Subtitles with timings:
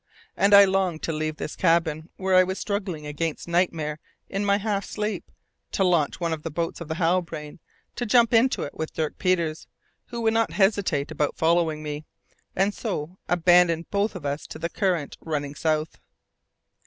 [0.35, 4.57] And I longed to leave this cabin where I was struggling against nightmare in my
[4.57, 5.29] half sleep,
[5.73, 7.59] to launch one of the boats of the Halbrane,
[7.97, 9.67] to jump into it with Dirk Peters,
[10.07, 12.03] who would not hesitate about following me,
[12.55, 15.99] and so abandon both of us to the current running south.